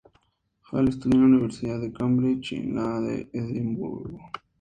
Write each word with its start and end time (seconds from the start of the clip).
Hall 0.71 0.87
estudió 0.87 1.19
en 1.19 1.29
la 1.31 1.37
Universidad 1.37 1.79
de 1.79 1.93
Cambridge 1.93 2.53
y 2.53 2.55
en 2.55 2.73
la 2.75 2.99
de 3.01 3.29
Edimburgo. 3.33 4.19